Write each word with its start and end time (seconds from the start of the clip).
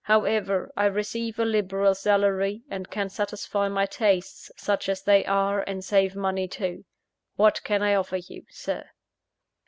However, 0.05 0.71
I 0.75 0.85
receive 0.85 1.37
a 1.37 1.45
liberal 1.45 1.93
salary, 1.93 2.63
and 2.71 2.89
can 2.89 3.07
satisfy 3.07 3.69
my 3.69 3.85
tastes, 3.85 4.49
such 4.57 4.89
as 4.89 5.03
they 5.03 5.23
are, 5.25 5.61
and 5.61 5.85
save 5.85 6.15
money 6.15 6.47
too. 6.47 6.85
What 7.35 7.63
can 7.63 7.83
I 7.83 7.93
offer 7.93 8.17
you, 8.17 8.47
Sir?" 8.49 8.89